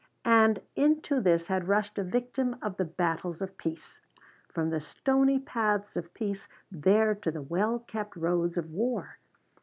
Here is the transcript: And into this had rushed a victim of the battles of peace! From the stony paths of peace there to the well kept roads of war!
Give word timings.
And 0.25 0.61
into 0.75 1.21
this 1.21 1.45
had 1.45 1.67
rushed 1.67 1.99
a 1.99 2.03
victim 2.03 2.55
of 2.63 2.77
the 2.77 2.85
battles 2.85 3.39
of 3.39 3.55
peace! 3.59 4.01
From 4.49 4.71
the 4.71 4.79
stony 4.79 5.37
paths 5.37 5.95
of 5.95 6.11
peace 6.15 6.47
there 6.71 7.13
to 7.13 7.29
the 7.29 7.43
well 7.43 7.77
kept 7.77 8.15
roads 8.15 8.57
of 8.57 8.71
war! 8.71 9.19